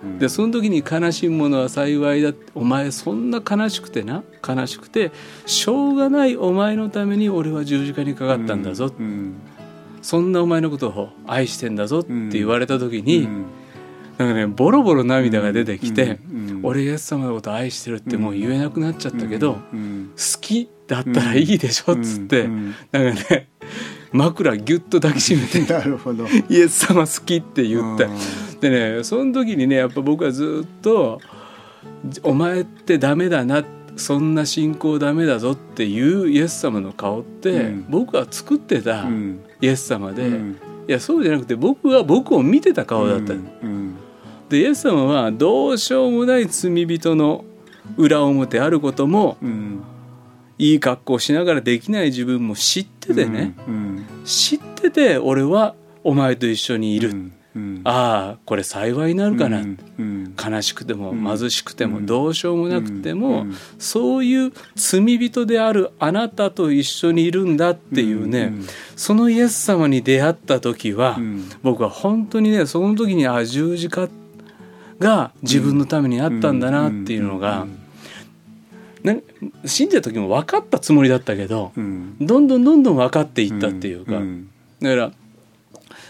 [0.02, 0.18] うん。
[0.18, 4.22] でその時に悲しむものは幸いだお前そんな悲しくてな？
[4.46, 5.10] 悲しくて
[5.46, 9.36] しょうがないお前のために俺は十字架にかかったんだぞ、うん
[10.06, 13.46] そんなお前のことを愛してんだぞって言われた時に、うん。
[14.18, 16.20] なんかねボロボロ涙が出てきて、
[16.62, 20.12] 俺イエス様のこと愛してるってもう言えなくなっちゃったけど、うん。
[20.16, 22.74] 好きだったらいいでしょっつって、うん。
[22.92, 23.48] なんかね
[24.12, 26.24] 枕ギュッと抱きしめて なるほど。
[26.48, 28.60] イエス様好きって言って、うん。
[28.60, 31.20] でねその時にねやっぱ僕はずっと
[32.22, 33.64] 「お前ってダメだな
[33.96, 37.86] そんな信仰ダメだぞ」っていうイエス様の顔って、うん。
[37.88, 39.40] 僕は作ってたうん。
[39.60, 40.56] イエス様で、うん。
[40.88, 43.96] いやそうじゃなくて僕は僕を見てた顔だった、うん。
[44.48, 47.44] でイエス様はどうしようもない罪人の
[47.96, 49.80] 裏表あることもうん。
[50.58, 54.06] いい格好しながらできない自分も知っててね、うん。
[54.24, 57.12] 知ってて俺はお前と一緒にいる、
[57.56, 57.62] うん。
[57.62, 59.78] うんああこれ幸いになるかな、うん。
[59.98, 60.34] うん。
[60.36, 61.24] 悲しくてもうん。
[61.24, 62.06] 貧しくてもうん。
[62.06, 63.54] どうしようもなくても、うん。
[63.78, 68.66] そういう罪人であるあなたと一緒にいるんだっていうね、うん。
[68.96, 71.50] そのイエス様に出会った時は、うん。
[71.62, 74.08] 僕は本当にねその時にあ十字架
[74.98, 77.66] が自分のためにあったんだなっていうのが、
[79.02, 79.22] ね
[79.64, 82.16] 信じた時も分かったつもりだったけどうん。
[82.20, 84.48] どんどんどんどん分かっていったっていうか、ん。
[84.80, 85.12] だから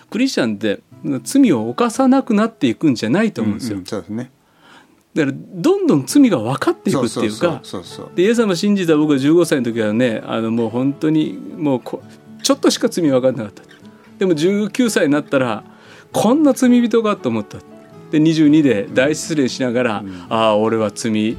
[0.08, 0.80] クリスチャンって
[1.22, 4.30] 罪を犯さなくなっていくんじゃないと思うんですよ、んそうですね。
[5.14, 7.62] だからどんどん罪が分かっていくっていうか
[8.14, 12.02] でイエス様信じた僕が15歳の時はねあのもう本当にもうこ
[12.42, 13.62] ちょっとしか罪分かんなかった。
[14.18, 15.64] でも19歳になったら
[16.12, 17.58] こんな罪人かと思った。
[18.10, 20.26] で22で大失恋しながら、うん。
[20.28, 21.36] ああ俺は罪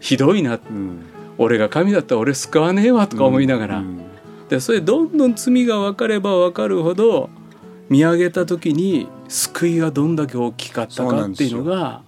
[0.00, 0.54] ひどいな。
[0.54, 1.00] うん。
[1.38, 4.00] 俺が神だったら俺救わねえわとか思いながら、うん。
[4.48, 7.30] でそれどんどん罪が分かれば分かるほど
[7.88, 12.02] 見上げた時に救いがどんだけ大きかったかっていうのが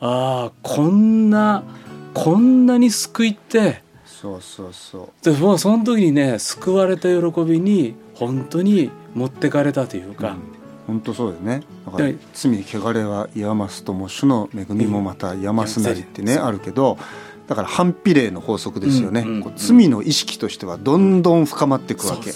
[0.00, 1.62] ああこんな
[2.12, 10.36] こんなに救いってそうそうそでもうその時にね救われた喜びに本当に持ってかれたといううか、
[10.86, 11.62] 本当そうですね。
[11.86, 16.98] だからはい罪汚れは癒ますとも主の恵みもまた癒ますなりってね、うんあるけど
[17.46, 22.32] だから反比例の法則ですよね、うんうんこう罪の意識としてはどんどん深まっていくわけ。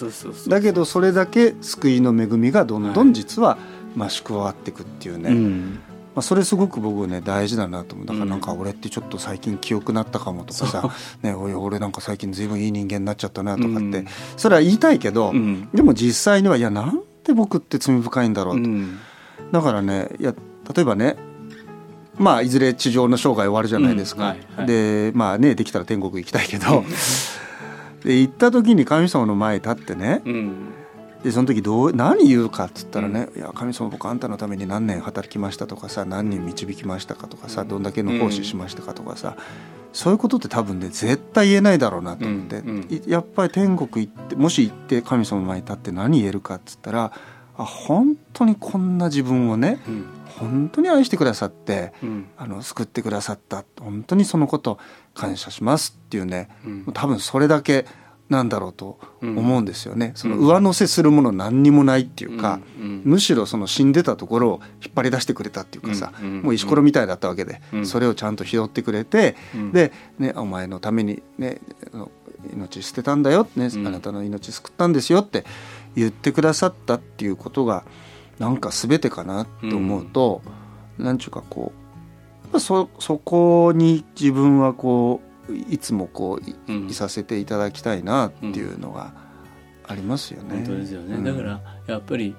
[0.49, 3.59] だけどそれだけ救いの恵みがどんどん実は
[3.97, 5.81] 増し加わっていくっていうね、うん。
[6.14, 8.07] まあ、それすごく僕ね大事だなと思う。
[8.07, 10.90] だからうんなんか俺ってちょっと最近記憶なったかもとかさ、
[11.23, 14.07] ね、おい俺なんか最近ずいぶんいい人間になっちゃったなとかって、うん。
[14.37, 15.68] それは言いたいけど、うん。
[15.73, 18.99] でも実際にはいやなんで僕って罪深いんだろうと、うん。
[19.53, 20.35] だからねいや
[20.75, 21.16] 例えばね
[22.18, 24.66] まあいずれ地上の生涯終わるじゃないですか、うんはいはい。
[24.66, 26.85] でまあねできたら天国行きたいけど。
[28.04, 30.22] で行った時に神様の前に立ってね。
[30.24, 30.54] うん。
[31.22, 39.37] でその時どう何言うかっつったらね「いや神様僕あんたのために何年働きました」とかさ「何人導きましたか」とかさ「どんだけの奉仕しましたか」とかさ、
[39.92, 42.62] そういうことって多分ね絶対言えないだろうなと思って、
[43.09, 47.12] やっぱり天国行ってもし行って神様の前に立って何言えるかっつったら
[47.59, 50.07] あ本当にこんな自分をねうん。
[50.38, 52.27] 本当に愛してくださってうん。
[52.37, 54.79] あの救ってくださった本当にそのこと
[55.14, 56.92] 感謝しますっていうねうん。
[56.94, 57.85] 多分それだけ
[58.29, 63.03] なんだろうと思うんですよね、そのうん上乗せするもの何にもないっていうか、うん。
[63.03, 67.87] むしろその死んでたところを引っ張り出してくれたっていうかさ、もう石ころみたいだったわけで、うん。
[67.87, 69.73] それをちゃんと拾ってくれて、うん。
[69.73, 71.62] で、ね、お前のために、ね、
[72.53, 73.87] 命捨てたんだよ、ねうん。
[73.87, 75.47] あなたの命救ったんですよって
[75.96, 77.85] 言ってくださったっていうことが
[78.38, 80.42] なんか全てかなと思うと、
[80.98, 81.72] なんちゅうかこ
[82.53, 85.29] うそそこに自分はこう
[85.70, 86.88] いつもこういうん。
[86.88, 89.12] いさせていただきたいなっていうのが
[89.87, 90.57] ありますよね。
[90.57, 91.24] 本当ですよね、うん。
[91.24, 92.37] だからやっぱり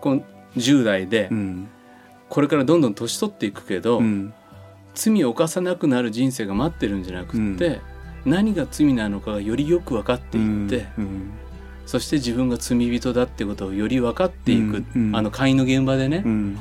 [0.00, 0.22] この
[0.56, 1.68] 10代でうん。
[2.28, 4.32] これからどんどん年取っていくけど、うん。
[4.94, 7.80] 罪を犯さなくなる人生が待ってるんじゃなくって、
[8.24, 11.32] 何が罪なのかがよりよく分かっていって、うん
[11.90, 15.16] そして自分が罪人だってことをより分かっていく、うんうん。
[15.16, 16.58] あの会員の現場でね、うん。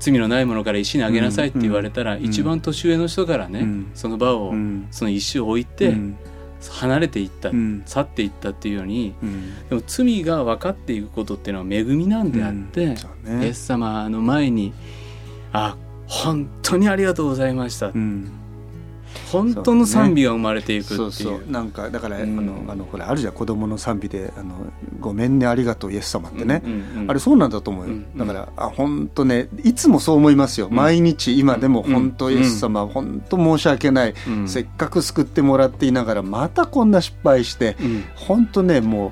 [0.00, 2.24] 罪のないものから石にあげなさいって言われたら、うん。
[2.24, 3.90] 一番年上の人からね、うん。
[3.94, 4.86] その場を、うん。
[4.90, 6.18] その石を置いて、うん。
[6.72, 7.82] 離れていった、うん。
[7.86, 9.68] 去っていったっていうようにうん。
[9.70, 12.96] でも罪が分かっていくことっていうのは恵みなんであって、ね。
[13.40, 14.74] イエス様の前に
[15.54, 18.39] 「あ本当にありがとうございました」うん
[19.30, 20.98] 本当の賛美が生まれていくっていう。
[20.98, 22.38] そうそうなんかだから、うん。
[22.38, 23.32] あのあのこれあるじゃん。
[23.32, 24.54] 子供の賛美で「あの
[24.98, 27.10] ごめんねありがとうイエス様」ってね、うんうんうん。
[27.10, 30.74] あれそうなんだと思うよ、うんだからあ本当ねいつもそう思いますよ、うん。
[30.74, 31.92] 毎日今でもうん。
[31.92, 34.48] 本当イエス様、本当申し訳ない、うん。
[34.48, 38.04] せっかく救ってもらっていながらまたこんな失敗して、うん。
[38.14, 39.10] 本当ねもう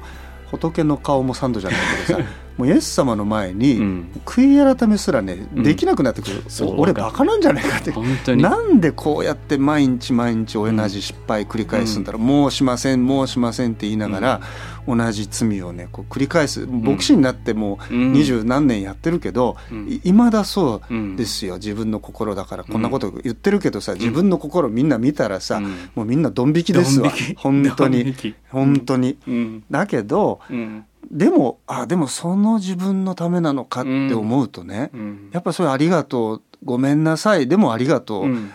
[0.51, 2.25] 仏の顔も三度じゃないけどさ
[2.59, 4.11] もうイエス様の前に、うん。
[4.27, 5.63] 悔い改めすらねうん。
[5.63, 6.71] できなくなってくる、そう。
[6.75, 7.93] お俺バカなんじゃないかって。
[7.93, 8.43] 本当に。
[8.43, 14.41] なんでこうやって毎日毎日同じ失敗繰り返すんだろう、もうしませんもうしませんって言いながら、
[14.89, 16.67] 同じ罪をねこう繰り返す。
[16.67, 18.13] 牧師になってもううん。
[18.13, 19.89] 二十何年やってるけど、うん。
[19.89, 21.17] い未だそううん。
[21.17, 21.55] ですよ。
[21.55, 22.65] 自分の心だから。
[22.65, 25.65] こんなこと言ってるけどさ、自分の心みんな見たらさ、うん。
[25.95, 27.13] もうみんなドン引きですわ。
[27.37, 28.15] 本当に。
[28.51, 29.17] 本当に。
[29.29, 29.65] うん。
[29.71, 35.31] だけどうんでもあでもその自分のためなのかって思うとね、うん。
[35.33, 38.51] やっぱそれありがとうごめんなさいでもありがとう、うん。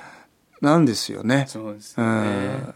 [0.62, 1.46] なんですよね。
[1.48, 2.06] そうですね。
[2.06, 2.76] ん。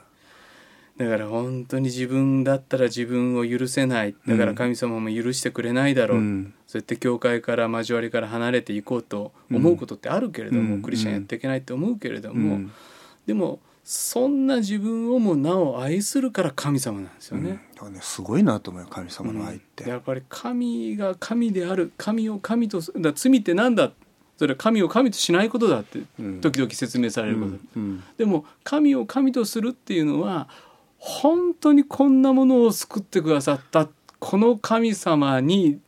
[0.97, 4.15] だから本当に自分だったら自分を許せない。
[4.27, 6.53] だから神様も許してくれないだろう、うん。
[6.65, 10.81] そうやって教会から交わりから離れていこうと思うことってあるけれども、うん。
[10.81, 12.71] クリスチャンやっていけないって思うけれども、うん。
[13.27, 17.66] でもそんな自分をもなお愛するから神様なんですよね。
[17.77, 19.89] からねすごいなと思うよ神様の愛って。
[19.89, 23.91] やっぱり神が神である神を神とすだ罪ってなんだ？
[24.37, 26.41] それは神を神としないことだってうん。
[26.41, 28.03] 時々説明されること、うん。
[28.17, 30.47] でも神を神とするっていうのは
[30.97, 33.87] 本当にこんなものを救ってくださった
[34.19, 35.79] この神様に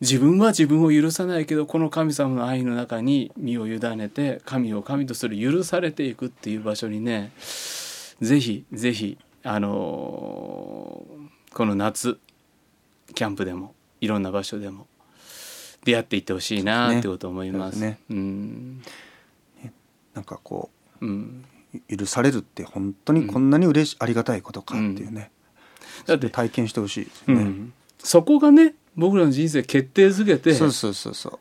[0.00, 7.32] 自分は自分を許さないけどこの神様の愛の中に身を委ねて神を神とする許されていくっていう場所にね
[8.20, 9.18] ぜひぜひ
[9.48, 11.18] あのー
[11.54, 12.18] この夏
[13.14, 14.86] キャンプでもいろんな場所でも
[15.84, 17.78] 出会っていってほしいなってことを思います。
[17.80, 17.98] そうですね。
[18.10, 18.82] うん。
[20.14, 21.44] なんかこうん。
[21.90, 25.30] う許されるって本当にこんなに嬉しありがたいことかっていうね、
[26.06, 27.34] だって体験してほしいですね。
[27.34, 31.38] うん、そこがね僕らの人生決定づけてそうそうそうそう。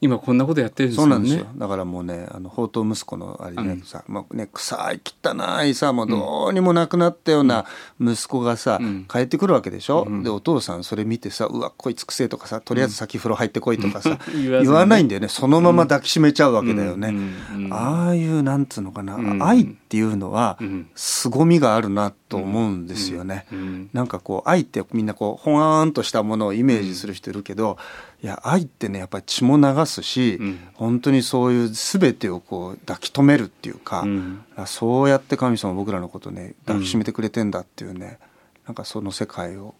[0.00, 1.12] 今こんなことやってるんですよね。
[1.12, 1.46] そうなんですよ。
[1.56, 3.80] だからもうね、あの宝刀息子のあれね、うん。
[3.82, 7.64] さ、もうね臭い汚いさ、もうどうにもなくなったような
[8.00, 9.06] 息子がさ、うん。
[9.10, 10.04] 帰ってくるわけでしょ？
[10.08, 10.22] うん。
[10.22, 14.62] でお父さんそれ見てさ、うわこいつくせえとかさ、とりあえず先風呂入ってこいとかさ、 言わずにね。
[14.62, 15.26] 言わないんだよね。
[15.28, 17.08] そのまま抱きしめちゃうわけだよね。
[17.08, 17.64] うん。
[17.64, 17.72] うん。
[17.72, 19.42] ああいうなんつうのかな、うん。
[19.42, 20.90] 愛っていうのはうん。
[20.94, 23.46] 凄みがあるなと思うんですよね。
[23.50, 23.90] うん。
[23.94, 27.78] なんかこう愛ってみんなこうほわーんとしたものをイメージする人いるけど、
[28.22, 30.58] いや愛ってねやっぱり血も流すし、うん。
[30.74, 34.44] 本当にそういう全てをこう抱き留めるっていうか、うん。
[34.56, 38.18] あそうやって神様僕らのことね抱きしめてくれてんだっていうね、
[38.66, 39.74] なんかその世界を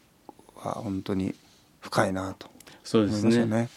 [0.57, 1.35] は本当に
[1.81, 3.21] 深いなと思そうですね。
[3.21, 3.68] いますよね。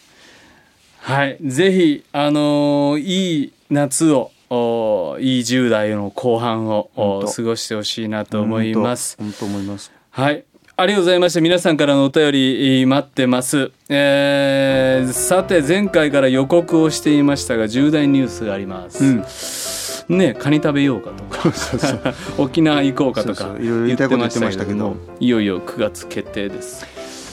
[1.00, 1.38] はい。
[1.44, 9.16] ぜひあのーいい夏をおいい10代の後半をお過ごしてほしいなと思います。
[9.18, 9.92] 本当思います。
[10.10, 10.44] はい。
[10.76, 11.40] ありがとうございました。
[11.42, 13.72] 皆さんからのお便り待ってます。
[13.88, 20.06] えーさて前回から予告をしていましたが重大ニュースがあります。
[20.10, 21.50] うんねカニ食べようかとか
[22.38, 26.86] 沖縄行こうかとかいろいろ言ってましたけどもいよいよ9月決定です。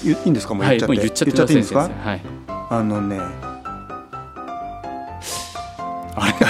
[0.04, 0.54] いいいんですか？
[0.54, 1.90] もうはい、言っちゃって、もう言っちゃっていいいんですか？
[2.04, 2.20] はい。
[2.70, 3.18] あのね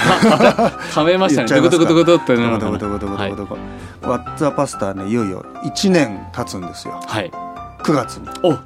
[0.93, 1.47] 食べましたね。
[1.47, 3.57] どこどこどこどこ
[4.01, 6.99] ワッツァパスタねいよいよ1年経つんですよ。
[7.05, 7.31] はい。
[7.83, 8.27] 9月に。
[8.43, 8.57] お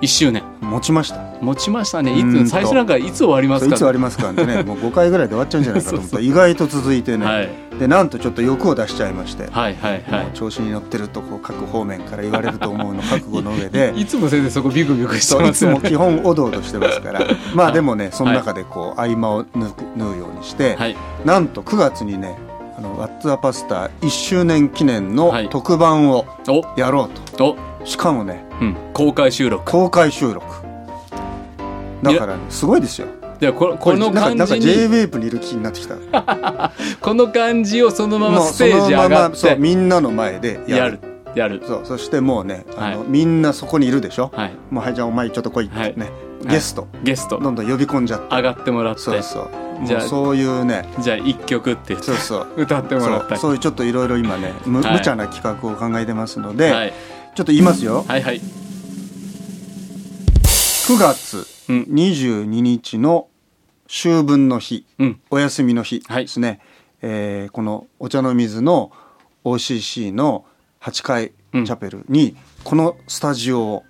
[0.00, 0.42] 1周年。
[0.70, 1.20] 持ちました。
[1.40, 2.16] 持ちましたね。
[2.16, 4.62] いつ最初なんかいつ終わりますかいつありますからね。
[4.64, 6.16] もう5回ぐらいで終わっちゃうんじゃないかと思った。
[6.16, 7.48] ら意外と続いてね、はい。
[7.78, 10.26] でなんとちょっと欲を出しちゃいまして、はいはいはい。
[10.34, 13.92] 調子に乗ってるとこう各方面から言われると思うの覚悟の上で。
[13.98, 15.78] いつも先生そこビクビクしてますよね。
[15.78, 17.22] も基本おどおどしてますから。
[17.54, 20.96] まあでもねその中でこう合間を縫う縫うようにして、はい。
[21.24, 22.38] なんと9月にね
[22.78, 25.48] あのワッツァパスタ1周年記念のはい。
[25.48, 26.62] 特番をお。
[26.76, 27.86] やろうと、お。
[27.86, 28.76] しかもねうん。
[28.92, 29.64] 公開収録。
[29.70, 30.44] 公開収録。
[32.02, 33.08] だから、ね、すごいですよ。
[33.52, 35.96] ここのなんかなんか感じ j にいる気になってきた。
[37.00, 41.00] この感じをそのままステージ上がっそのままそうてみんなの前でやる。
[41.34, 41.62] やる。
[41.66, 43.08] そうそしてもうねあの、はい。
[43.08, 44.52] みんなそこにいるでしょ、はい。
[44.70, 46.10] もうはいじゃあお前ちょっと来いってね、
[46.44, 47.38] ゲスト、ゲスト。
[47.38, 48.36] どんどん呼び込んじゃって。
[48.36, 49.00] 上がってもらって。
[49.00, 49.48] そうそう。
[49.84, 50.86] じゃあもうそういうね。
[50.98, 51.96] じゃあ一曲って。
[51.96, 52.46] そうそう。
[52.62, 53.40] 歌ってもらったり。
[53.40, 54.92] そうそういうちょっといろいろ今ねむ、はい。
[54.94, 56.92] 無茶な企画を考えてますので、はい、
[57.34, 58.40] ちょっと言いますよ、はいはい。
[58.40, 61.82] 9月うん。
[61.84, 63.28] 22日の
[63.86, 65.20] 秋分の日、うん。
[65.30, 66.24] お休みの日はい。
[66.24, 66.60] ですね、
[67.02, 68.90] えーこのお茶の水の
[69.44, 70.44] OCC の
[70.80, 71.64] 8階チうん。
[71.64, 73.84] ャペルにこのスタジオを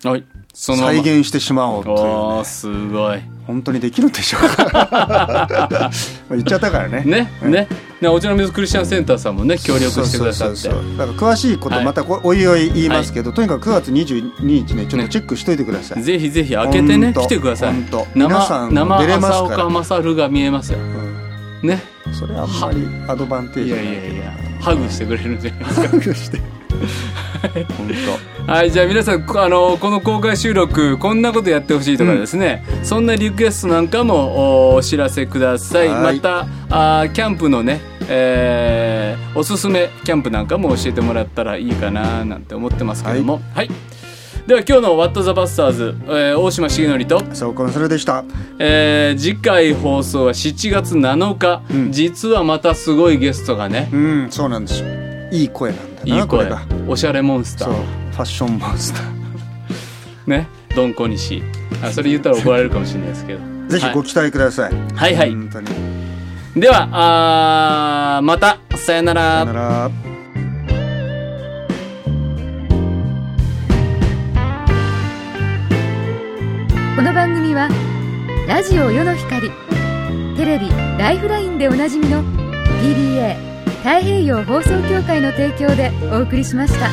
[0.53, 3.19] 再現してしまおうという、おーね、すごい。
[3.45, 5.89] 本当にできるんでしょうか。
[6.31, 7.03] 言っちゃったからね。
[7.05, 7.67] ねね。
[8.01, 10.69] ねお茶の水クリスチャンセンターさんもね協力してくださって。
[10.69, 11.85] だから詳しいことはい。
[11.85, 17.73] またこおいおい言いますけど、とにかく9月22日ねちょっとチェックしといてください、ぜひぜひ開けてね来てください。
[18.15, 19.65] 生生んも出れます浅から。
[19.67, 20.79] 岡勝が見えますよ。
[20.79, 21.69] うん。
[21.69, 21.81] ね。
[22.11, 25.87] それはあんまりアドバンテーいジやいやいやハグしてくれるんじゃないですか。
[25.89, 26.37] ハグして。
[26.39, 26.60] 本
[28.47, 28.71] はい。
[28.71, 35.87] じゃあ皆さんこあのこの公開収録こんなことやってほしいとかですね、そんなリクエストなんかもおお知らせください。
[35.87, 36.15] はい。
[36.17, 43.41] またあーキャンプのね、えーおすすめキャンプなんかも教えてもらったらいいかななんて思ってますけども。
[43.55, 43.69] はい、
[44.45, 48.23] では今日の「ワット・ザ・バスターズ」えー大島重則と、当そうこのそれでした。
[48.59, 51.91] えー次回放送は7月7日、うん。
[51.91, 53.89] 実はまたすごいゲストがね。
[53.93, 54.87] うんそうなんですよ。
[55.31, 57.73] いい声なんだないい声これがおしゃれモンスタそう。
[57.73, 57.77] ー
[58.11, 59.11] ファッションモンスター。
[60.27, 60.47] ね？
[60.75, 61.43] ドンコニシ。
[61.83, 63.39] あそれ言ったら怒られるかもしれないですけど。
[63.67, 64.73] ぜひご期待ください。
[64.95, 65.29] はいはい。
[65.31, 65.67] 本当に。
[66.55, 68.57] ではあーまた。
[68.75, 69.21] さよなら。
[69.33, 69.91] さよなら。
[76.95, 77.69] この番組は
[78.47, 79.49] ラジオ世の光。
[80.37, 82.23] テレビ「ライフライン」でおなじみの
[82.81, 83.35] PBA
[83.83, 86.87] 太平洋放送協会の提供でお送りしました。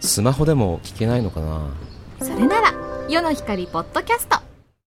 [0.00, 1.70] スマホでも聞けないのかな？
[2.22, 2.72] それなら
[3.10, 4.38] 世の光ポッドキャスト